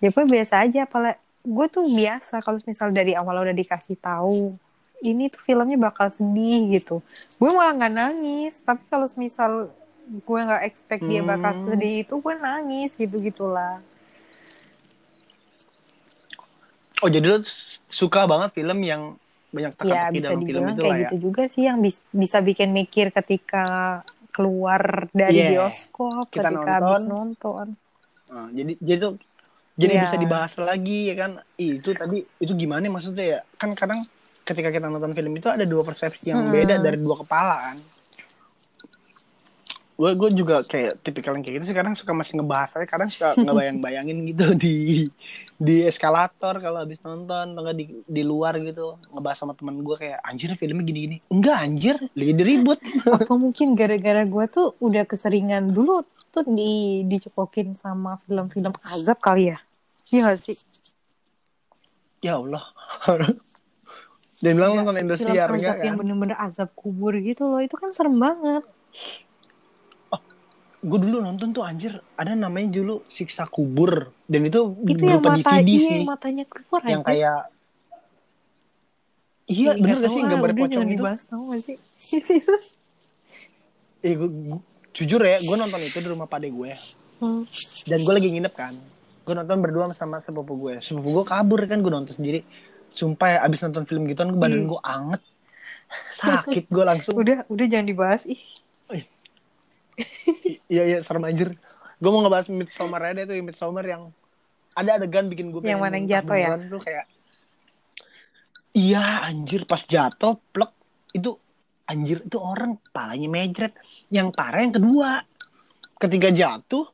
[0.00, 4.56] ya gue biasa aja apalagi gue tuh biasa kalau misal dari awal udah dikasih tahu
[4.98, 7.04] ini tuh filmnya bakal sedih gitu
[7.36, 9.68] gue malah nggak nangis tapi kalau misal
[10.08, 11.64] gue nggak expect dia bakal Hmm.
[11.68, 13.84] sedih itu gue nangis gitu gitulah
[16.98, 17.38] oh jadi lo
[17.88, 19.02] suka banget film yang
[19.48, 22.38] banyak Ya teka-teki bisa dalam film itu kayak ya gitu juga sih yang bis- bisa
[22.38, 23.64] bikin mikir ketika
[24.28, 25.50] keluar dari Yeah.
[25.58, 26.72] bioskop, Kita ketika nonton.
[26.78, 27.66] habis nonton.
[28.28, 29.12] Nah, jadi jadi tuh
[29.74, 30.02] jadi Iya.
[30.04, 34.04] bisa dibahas lagi ya kan Ih, itu tadi itu gimana maksudnya ya kan kadang
[34.42, 36.52] ketika kita nonton film itu ada dua persepsi yang Hmm.
[36.52, 37.76] beda dari dua kepala kan
[39.98, 43.10] gue gue juga kayak tipikal yang kayak gitu sih kadang suka masih ngebahas aja kadang
[43.10, 44.76] suka ngebayang-bayangin gitu di
[45.58, 50.22] di eskalator kalau habis nonton atau di di luar gitu ngebahas sama teman gue kayak
[50.22, 52.78] anjir filmnya gini-gini enggak anjir lagi diribut
[53.26, 59.50] Apa mungkin gara-gara gue tuh udah keseringan dulu tuh di dicekokin sama film-film azab kali
[59.50, 59.58] ya?
[60.14, 60.56] Iya gak sih?
[62.18, 62.62] ya Allah
[64.42, 67.58] dan bilang nonton Film Indosiar azab enggak yang kan bener-bener azab kubur gitu loh.
[67.58, 68.62] Itu kan serem banget.
[70.78, 75.34] Gue dulu nonton tuh anjir ada namanya dulu siksa kubur dan itu, Itu yang berupa
[75.34, 77.08] mata, DVD iya, sih yang matanya keluar yang aja.
[77.08, 77.38] kayak
[79.48, 81.76] iya Ih, bener gak sih gambar pocong itu dibahas tau gak sih?
[84.00, 84.62] eh gue, gue-
[84.94, 86.72] jujur ya gue nonton itu di rumah pade gue
[87.18, 87.42] Hmm.
[87.82, 88.70] dan gue lagi nginep kan
[89.26, 92.46] gue nonton berdua sama sepupu gue sepupu gue kabur kan gue nonton sendiri
[92.88, 94.70] sumpah ya abis nonton film gituan badan Ih.
[94.70, 95.22] gue anget
[96.14, 98.38] sakit gue langsung Udah, udah jangan dibahas ih.
[100.72, 101.56] Iya iya serem anjir.
[101.98, 104.12] Gue mau ngebahas Midsommar ada tuh Midsommar yang
[104.76, 106.48] ada adegan bikin gue Yang mana yang jatuh ya?
[106.54, 107.04] tuh kayak
[108.76, 110.70] iya anjir pas jatuh plek
[111.16, 111.34] itu
[111.88, 113.74] anjir itu orang palanya mejret
[114.12, 115.24] yang parah yang kedua.
[115.98, 116.86] Ketika jatuh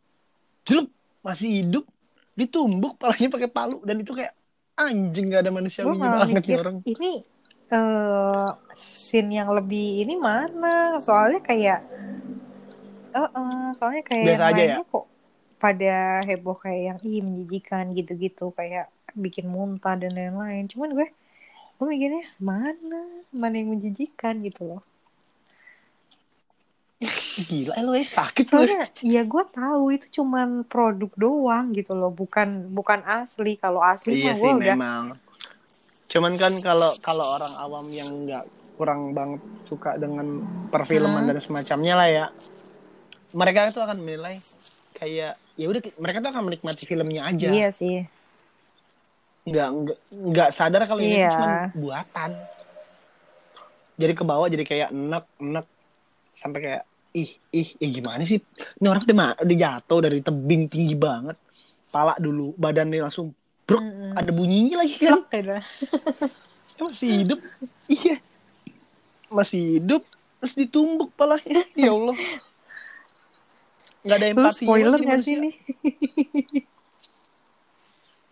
[0.64, 0.88] jelek
[1.20, 1.84] masih hidup
[2.34, 4.32] ditumbuk palanya pakai palu dan itu kayak
[4.74, 6.78] anjing gak ada gue manusiawinya malah banget mikir orang.
[6.82, 7.22] ini
[7.70, 10.98] eh scene yang lebih ini mana?
[11.00, 11.80] Soalnya kayak
[13.14, 15.04] eh eh, soalnya kayak Biasa yang aja lainnya kok
[15.56, 15.94] pada
[16.26, 20.66] heboh kayak yang ih menjijikan gitu-gitu kayak bikin muntah dan lain-lain.
[20.66, 21.08] Cuman gue
[21.74, 23.02] gue mikirnya mana?
[23.30, 24.42] Mana yang menjijikan?
[24.42, 24.82] gitu loh.
[27.34, 32.70] Gila lo ya sakit soalnya ya gue tahu itu cuman produk doang gitu loh bukan
[32.70, 33.58] bukan asli.
[33.58, 35.04] Kalau asli Iya mah gue udah memang.
[36.08, 38.46] Cuman kan kalau kalau orang awam yang nggak
[38.78, 41.30] kurang banget suka dengan perfilman Hmm.
[41.34, 42.26] dan semacamnya lah ya,
[43.34, 44.38] mereka itu akan menilai
[44.94, 48.06] kayak ya udah mereka tuh akan menikmati filmnya aja, iya sih.
[49.44, 51.30] Nggak nggak nggak sadar kalau ini Iya.
[51.30, 52.30] cuma buatan.
[53.94, 55.66] Jadi ke bawah jadi kayak enek enek.
[56.34, 56.82] Sampai kayak
[57.14, 58.38] ih ih ih gimana sih?
[58.78, 61.38] Ini orang ma- udah jatuh dari tebing tinggi banget.
[61.90, 63.30] Pala dulu badannya langsung
[63.64, 64.18] bruk Mm-mm.
[64.18, 64.98] ada bunyinya lagi.
[66.74, 67.38] Kan masih hidup.
[67.86, 68.16] Iya.
[69.30, 70.02] Masih hidup
[70.40, 71.62] terus ditumbuk palanya.
[71.74, 72.18] Ya Allah
[74.04, 75.54] nggak ada empati spoiler gak sih nih?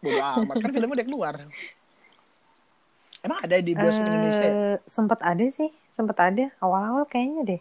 [0.03, 0.55] bodo amat.
[0.59, 1.35] Kan filmnya udah keluar.
[3.23, 4.51] Emang ada di bioskop Indonesia ya?
[4.51, 6.45] Eh, sempet ada sih, sempet ada.
[6.59, 7.61] Awal-awal kayaknya deh.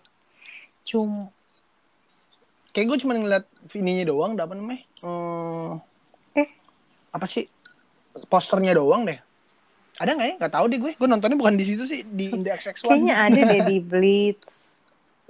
[0.83, 1.29] Cum
[2.71, 3.43] kayak gue cuma ngeliat
[3.75, 4.81] ininya doang apa namanya?
[5.03, 5.83] Hmm,
[6.33, 6.47] Eh.
[7.11, 7.45] apa sih?
[8.27, 9.19] Posternya doang deh.
[9.99, 10.35] Ada nggak ya?
[10.41, 10.91] Nggak tahu deh gue.
[10.97, 14.60] Gue nontonnya bukan di situ sih di Index X1 kayaknya ada deh di Blitz.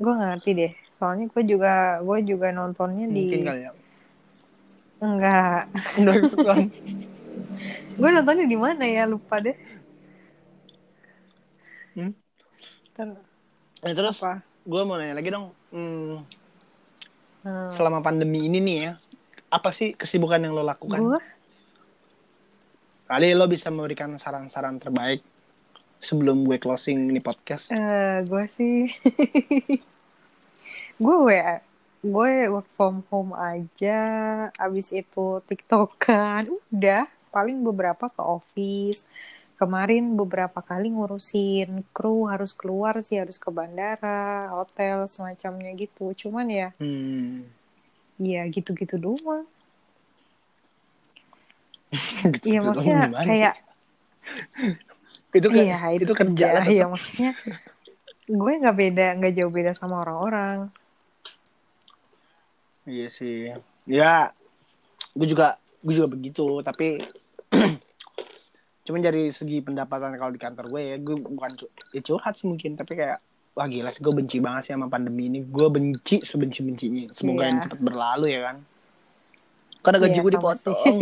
[0.02, 0.72] Gue gak ngerti deh.
[0.90, 3.72] Soalnya gue juga gue juga nontonnya di kali ya
[5.02, 5.62] enggak.
[5.98, 6.50] Index X1
[7.98, 9.58] Gue nontonnya di mana ya lupa deh.
[11.94, 12.14] Hmm.
[12.96, 13.08] Ntar,
[13.82, 14.46] Nah, terus apa?
[14.62, 16.22] gue mau nanya lagi dong hmm,
[17.42, 17.74] Hmm.
[17.74, 18.94] selama pandemi ini nih ya
[19.50, 21.18] apa sih kesibukan yang lo lakukan Gue
[23.10, 25.26] kali lo bisa memberikan saran-saran terbaik
[26.02, 27.70] sebelum gue closing ini podcast?
[27.70, 28.90] Eh gue sih.
[31.02, 31.62] Gue WA
[32.02, 34.00] gue work from home aja
[34.58, 36.50] abis itu tiktokan.
[36.74, 39.06] Udah paling beberapa ke office.
[39.62, 46.18] Kemarin beberapa kali ngurusin kru harus keluar sih harus ke bandara hotel semacamnya gitu.
[46.18, 47.46] Cuman ya hmm.
[48.18, 49.46] ya gitu-gitu doang.
[52.24, 53.56] Gitu iya maksudnya kayak
[55.32, 56.92] itu kan iya itu, kerja lah iya tetap.
[56.94, 57.32] maksudnya
[58.28, 60.70] gue nggak beda nggak jauh beda sama orang-orang
[62.82, 63.54] Iya sih.
[63.86, 64.34] Ya,
[65.14, 66.66] gue juga gue juga begitu.
[66.66, 66.98] Tapi
[68.90, 71.62] cuman dari segi pendapatan kalau di kantor gue ya, gue bukan
[71.94, 73.22] ya curhat sih mungkin, tapi kayak
[73.54, 75.46] wah gila sih gue benci banget sih sama pandemi ini.
[75.46, 77.06] Gue benci sebenci bencinya.
[77.14, 77.50] Semoga Iya.
[77.54, 78.58] ini cepat berlalu ya kan.
[79.82, 80.98] Karena gaji Iya, gue dipotong.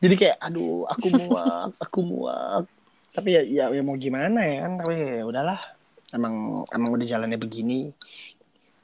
[0.00, 2.64] Jadi kayak aduh aku muak, aku muak.
[3.10, 4.72] Tapi ya, ya ya mau gimana ya kan?
[4.82, 5.60] Tapi ya udahlah.
[6.10, 7.90] Emang emang udah jalannya begini.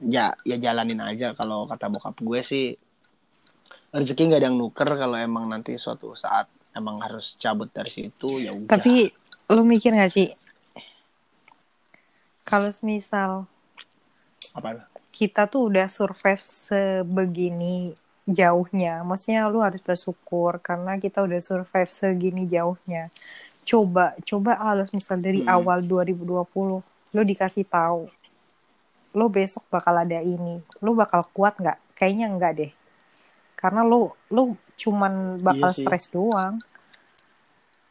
[0.03, 2.67] Ya ya jalanin aja kalau kata bokap gue sih
[3.87, 6.45] rezeki nggak ada yang nuker kalau emang nanti suatu saat
[6.77, 8.69] emang harus cabut dari situ ya udah.
[8.69, 9.09] Tapi
[9.47, 10.27] lu mikir gak sih
[12.47, 13.43] kalau misal
[14.55, 14.87] apa?
[15.11, 17.91] kita tuh udah survive sebegini
[18.27, 23.07] jauhnya, maksudnya lu harus bersyukur karena kita udah survive segini jauhnya.
[23.67, 25.51] Coba, coba harus misal dari Hmm.
[25.55, 26.83] awal 2020
[27.15, 28.11] lu dikasih tahu,
[29.17, 31.79] lu besok bakal ada ini, lu bakal kuat nggak?
[31.97, 32.71] Kayaknya enggak deh,
[33.55, 36.59] karena lu lu cuman bakal Iya stres doang.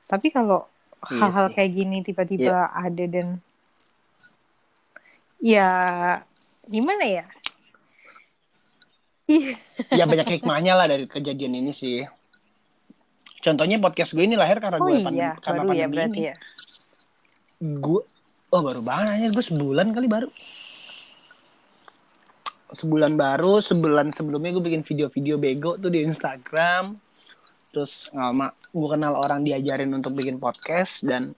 [0.07, 0.68] Tapi kalau
[1.11, 3.38] Iya hal-hal kayak gini tiba-tiba ada dan
[5.40, 5.68] ya
[6.66, 7.25] gimana ya?
[9.26, 9.58] Iya.
[9.90, 12.06] ya banyak hikmahnya lah dari kejadian ini sih.
[13.38, 16.18] Contohnya podcast gue ini lahir karena Oh gue pan- iya, karena baru ya pandemi berarti
[16.18, 16.28] ini.
[16.30, 16.34] ya.
[17.56, 18.02] gue
[18.46, 20.28] oh baru banget aja gue sebulan kali baru
[22.68, 26.98] sebulan baru sebulan sebelumnya gue bikin video-video bego tuh di Instagram
[27.70, 31.32] terus lama gue kenal orang diajarin untuk bikin podcast dan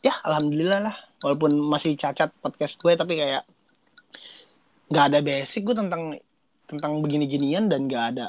[0.00, 3.42] ya alhamdulillah lah walaupun masih cacat podcast gue tapi kayak
[4.86, 6.14] nggak ada basic gue tentang
[6.66, 8.26] tentang begini-ginian dan nggak ada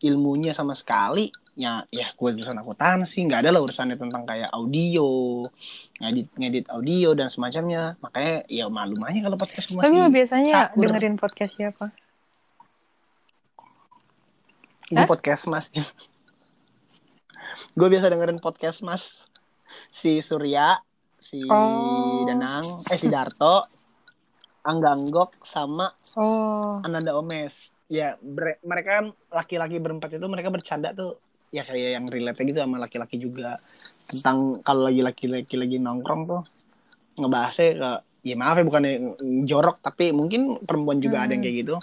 [0.00, 5.06] ilmunya sama sekali ya ya gue jurusan akuntansi nggak ada lah urusannya tentang kayak audio
[5.96, 10.54] ngedit ngedit audio dan semacamnya makanya ya malum aja kalau podcast gue Tapi masih biasanya
[10.66, 10.82] cakur.
[10.82, 11.86] dengerin podcast siapa?
[14.84, 15.66] gue podcast mas
[17.78, 19.02] gue biasa dengerin podcast mas
[19.90, 20.78] si Surya
[21.18, 22.26] si Oh.
[22.26, 23.64] Danang eh si Darto
[24.64, 27.52] Angga Anggok sama Oh, Ananda Omes.
[27.86, 31.20] Ya bre- mereka kan laki-laki berempat itu mereka bercanda tuh.
[31.52, 33.60] Ya kayak yang relate gitu sama laki-laki juga.
[34.08, 36.42] Tentang kalau lagi laki-laki lagi nongkrong tuh
[37.14, 37.90] ngebahasnya ke
[38.24, 38.92] ya maaf ya bukannya
[39.44, 41.46] jorok tapi mungkin perempuan juga ada yang Hmm.
[41.46, 41.76] kayak gitu.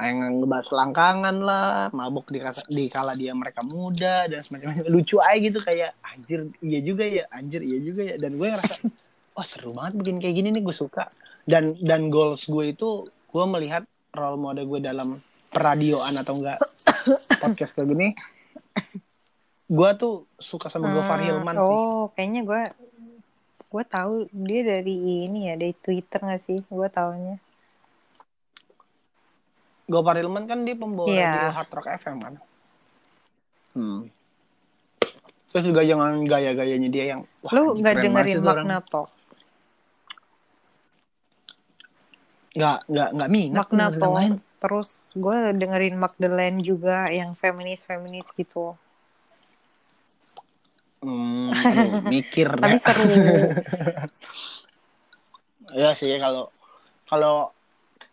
[0.00, 5.36] Yang ngebahas langkangan lah mabuk di, di kala dia mereka muda dan semacamnya lucu aja
[5.36, 8.14] gitu kayak anjir iya juga ya anjir iya juga ya.
[8.16, 8.80] Dan gue ngerasa
[9.36, 11.10] wah seru banget bikin kayak gini nih gue suka
[11.50, 13.82] dan dan goals gue itu gue melihat
[14.14, 15.18] role model gue dalam
[15.50, 16.62] peradioan atau enggak
[17.42, 18.08] podcast kayak gini
[19.66, 22.14] gue tuh suka sama hmm, Gofar Hilman oh, sih.
[22.14, 22.62] kayaknya gue
[23.70, 27.38] gue tahu dia dari ini ya dari Twitter gak sih gue taunya
[29.90, 31.50] Gopar Hilman kan dia pembawa yeah.
[31.50, 32.34] radio Hard Rock FM kan.
[33.74, 34.00] Hmm.
[35.50, 37.20] Terus juga jangan gaya-gayanya dia yang
[37.50, 39.10] Lu nggak dengerin Magna Talk?
[42.50, 43.56] Nggak, nggak, nggak minat.
[43.62, 44.42] Magna Talk.
[44.60, 48.74] Terus gue dengerin Magdalene juga yang feminis-feminis gitu.
[51.00, 53.04] Hmm, aduh, mikir Tapi seru.
[55.70, 56.50] ya sih kalau
[57.06, 57.54] kalau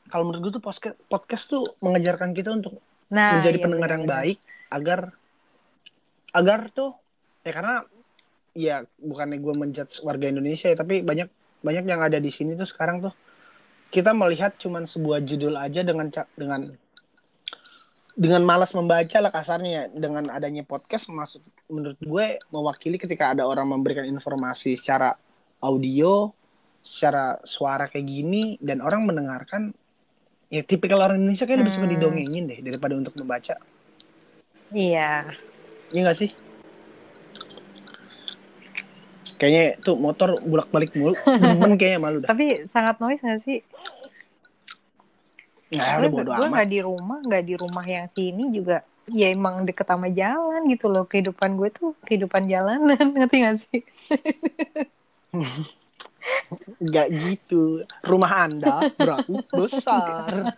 [0.07, 2.77] kalau menurut gue tuh podcast podcast tuh mengajarkan kita untuk
[3.09, 4.37] nah, menjadi iya, pendengar yang baik
[4.69, 4.99] agar
[6.37, 6.93] agar tuh
[7.41, 7.75] ya karena
[8.53, 11.29] ya bukannya gue menjudge warga Indonesia ya tapi banyak
[11.65, 13.13] banyak yang ada di sini tuh sekarang tuh
[13.87, 16.61] kita melihat cuman sebuah judul aja dengan dengan
[18.17, 23.69] dengan malas membaca lah kasarnya dengan adanya podcast maksud menurut gue mewakili ketika ada orang
[23.69, 25.13] memberikan informasi secara
[25.61, 26.33] audio
[26.81, 29.71] secara suara kayak gini dan orang mendengarkan
[30.49, 31.63] ya tipikal orang Indonesia kayak hmm.
[31.67, 33.59] lebih suka didongengin deh daripada untuk membaca.
[34.71, 35.31] Iya.
[35.91, 36.46] Iya gak sih
[39.37, 43.61] kayaknya tuh motor bolak balik mulu demen kayaknya malu dah tapi sangat noise gak sih
[45.67, 50.07] Nah, gue nggak di rumah nggak di rumah yang sini juga ya emang deket sama
[50.07, 53.81] jalan gitu loh kehidupan gue tuh kehidupan jalanan ngerti gak sih
[56.83, 57.87] Gak gitu.
[58.03, 60.55] Rumah Anda berarti besar.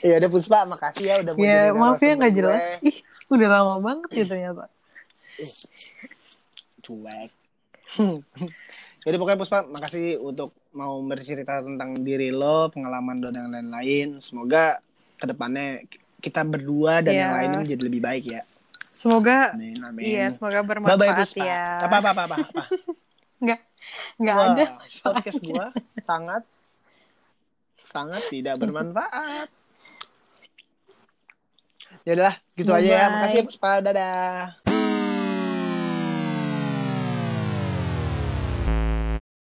[0.00, 2.66] ya udah Puspa, makasih ya udah Ya, maaf ya nggak jelas.
[2.80, 4.64] Ih, udah lama banget ya ternyata.
[6.84, 7.30] Cuek.
[9.04, 14.24] Jadi pokoknya Puspa, makasih untuk mau bercerita tentang diri lo, pengalaman lo dan lain-lain.
[14.24, 14.80] Semoga
[15.20, 15.84] ke depannya
[16.24, 17.20] kita berdua dan yeah.
[17.20, 18.42] yang lain menjadi lebih baik ya.
[18.94, 20.02] Semoga amin, amin.
[20.06, 21.66] iya, semoga bermanfaat Bye -bye, ya.
[21.84, 22.36] Apa apa apa apa.
[22.40, 22.62] apa.
[23.42, 23.60] Enggak.
[24.16, 24.64] Enggak ada.
[25.12, 25.66] Podcast gua
[26.06, 26.42] sangat
[27.84, 29.48] sangat tidak bermanfaat.
[32.08, 32.88] Ya udah, gitu Bye -bye.
[32.88, 33.06] aja ya.
[33.12, 33.70] Makasih ya, Puspa.
[33.84, 34.63] Dadah.